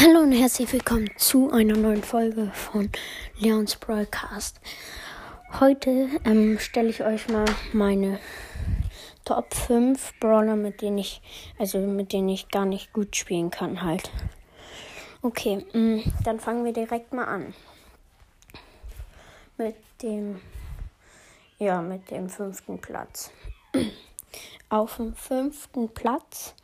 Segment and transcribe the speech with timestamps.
[0.00, 2.88] Hallo und herzlich willkommen zu einer neuen Folge von
[3.40, 4.60] Leons Broadcast.
[5.58, 8.20] Heute ähm, stelle ich euch mal meine
[9.24, 11.20] Top 5 Brawler, mit denen ich,
[11.58, 14.12] also mit denen ich gar nicht gut spielen kann halt.
[15.20, 17.52] Okay, mh, mm, dann fangen wir direkt mal an.
[19.56, 20.40] Mit dem,
[21.58, 23.32] ja, mit dem fünften Platz.
[24.68, 26.54] Auf dem fünften Platz,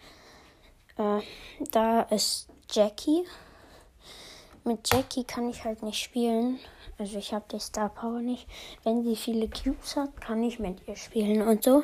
[0.99, 1.19] äh,
[1.73, 3.25] da ist Jackie.
[4.65, 6.59] Mit Jackie kann ich halt nicht spielen.
[6.99, 8.47] Also ich habe die Star Power nicht.
[8.85, 11.83] Wenn sie viele Cubes hat, kann ich mit ihr spielen und so.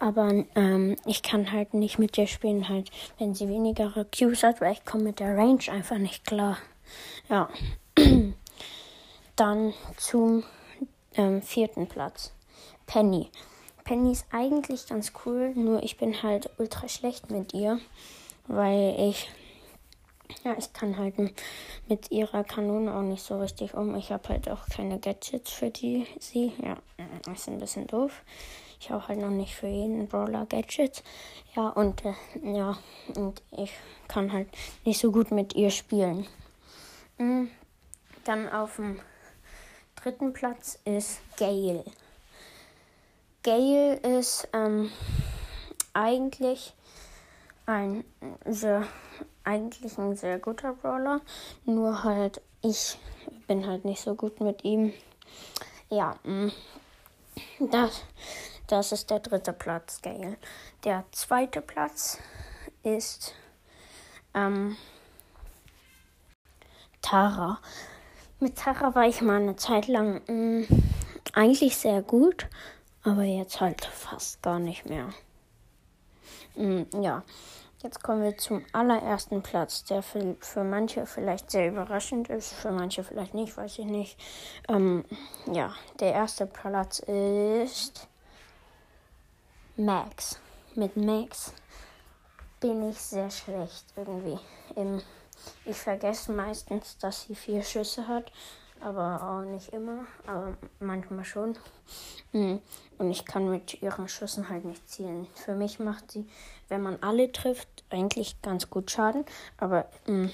[0.00, 4.60] Aber ähm, ich kann halt nicht mit ihr spielen, halt, wenn sie weniger Cubes hat,
[4.60, 6.58] weil ich komme mit der Range einfach nicht klar.
[7.28, 7.48] Ja.
[9.36, 10.44] Dann zum
[11.14, 12.32] ähm, vierten Platz.
[12.86, 13.30] Penny.
[13.84, 17.80] Penny ist eigentlich ganz cool, nur ich bin halt ultra schlecht mit ihr,
[18.46, 19.28] weil ich
[20.44, 21.14] ja, ich kann halt
[21.88, 23.94] mit ihrer Kanone auch nicht so richtig um.
[23.94, 26.52] Ich habe halt auch keine Gadgets für die sie.
[26.62, 26.76] Ja,
[27.24, 28.22] das ist ein bisschen doof.
[28.80, 31.02] Ich habe halt noch nicht für jeden Brawler Gadgets.
[31.54, 32.76] Ja, und äh, ja,
[33.14, 33.72] und ich
[34.08, 34.48] kann halt
[34.84, 36.26] nicht so gut mit ihr spielen.
[37.18, 37.50] Mhm.
[38.24, 39.00] Dann auf dem
[39.94, 41.84] dritten Platz ist Gale.
[43.42, 44.90] Gale ist ähm,
[45.92, 46.74] eigentlich
[47.72, 48.04] ein
[48.44, 48.84] sehr
[49.44, 51.20] eigentlich ein sehr guter Brawler.
[51.64, 52.98] Nur halt, ich
[53.46, 54.92] bin halt nicht so gut mit ihm.
[55.88, 56.50] Ja, mm,
[57.70, 58.04] das,
[58.66, 60.36] das ist der dritte Platz, Gale.
[60.84, 62.18] Der zweite Platz
[62.82, 63.34] ist
[64.34, 64.76] ähm,
[67.00, 67.58] Tara.
[68.38, 70.66] Mit Tara war ich mal eine Zeit lang mh, mm,
[71.32, 72.48] eigentlich sehr gut,
[73.02, 75.08] aber jetzt halt fast gar nicht mehr.
[76.56, 77.22] Mm, ja,
[77.82, 82.70] Jetzt kommen wir zum allerersten Platz, der für, für manche vielleicht sehr überraschend ist, für
[82.70, 84.16] manche vielleicht nicht, weiß ich nicht.
[84.68, 85.04] Ähm,
[85.50, 88.06] ja, der erste Platz ist
[89.76, 90.38] Max.
[90.76, 91.52] Mit Max
[92.60, 94.38] bin ich sehr schlecht irgendwie.
[95.64, 98.30] ich vergesse meistens, dass sie vier Schüsse hat
[98.82, 101.56] aber auch nicht immer, aber manchmal schon.
[102.32, 102.60] Hm.
[102.98, 105.26] Und ich kann mit ihren Schüssen halt nicht zielen.
[105.34, 106.26] Für mich macht sie,
[106.68, 109.24] wenn man alle trifft, eigentlich ganz gut Schaden,
[109.56, 110.30] aber hm,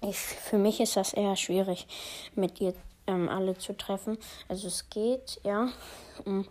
[0.00, 1.86] ich, für mich ist das eher schwierig,
[2.34, 2.74] mit ihr
[3.06, 4.18] ähm, alle zu treffen.
[4.48, 5.68] Also es geht, ja.
[6.24, 6.46] Hm.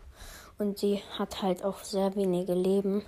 [0.58, 3.04] Und sie hat halt auch sehr wenige Leben.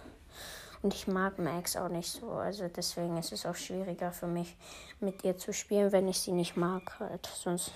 [0.86, 2.30] Und ich mag Max auch nicht so.
[2.34, 4.56] Also deswegen ist es auch schwieriger für mich,
[5.00, 7.00] mit ihr zu spielen, wenn ich sie nicht mag.
[7.00, 7.26] Halt.
[7.26, 7.72] Sonst,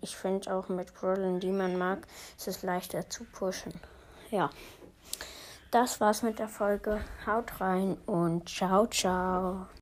[0.00, 2.06] ich finde auch mit Brawlern, die man mag,
[2.38, 3.74] ist es leichter zu pushen.
[4.30, 4.48] Ja.
[5.72, 7.04] Das war's mit der Folge.
[7.26, 9.66] Haut rein und ciao, ciao.